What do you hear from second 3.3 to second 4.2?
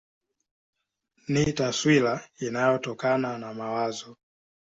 na mawazo.